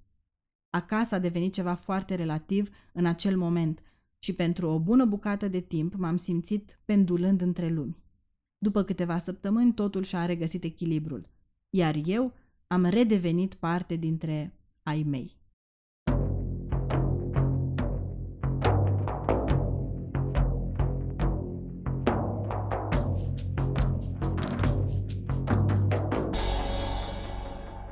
Acasă 0.71 1.15
a 1.15 1.19
devenit 1.19 1.53
ceva 1.53 1.75
foarte 1.75 2.15
relativ 2.15 2.69
în 2.93 3.07
acel 3.07 3.37
moment 3.37 3.83
și 4.19 4.35
pentru 4.35 4.69
o 4.69 4.81
bună 4.81 5.05
bucată 5.05 5.49
de 5.49 5.61
timp 5.61 5.95
m-am 5.95 6.17
simțit 6.17 6.79
pendulând 6.85 7.41
între 7.41 7.69
lumi. 7.69 7.97
După 8.59 8.83
câteva 8.83 9.19
săptămâni 9.19 9.75
totul 9.75 10.03
și-a 10.03 10.27
regăsit 10.27 10.65
echilibrul, 10.65 11.29
iar 11.71 11.95
eu 12.05 12.33
am 12.69 12.87
redevenit 12.87 13.55
parte 13.55 13.97
dintre 13.97 14.53
ai 14.83 15.03
mei. 15.03 15.36